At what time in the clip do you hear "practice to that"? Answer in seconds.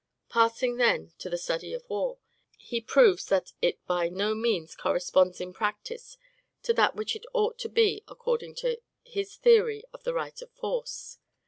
5.53-6.95